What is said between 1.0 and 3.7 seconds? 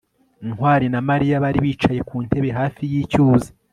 mariya bari bicaye ku ntebe hafi yicyuzi